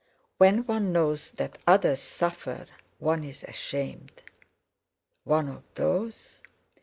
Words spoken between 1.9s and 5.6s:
suffer, one's ashamed." "One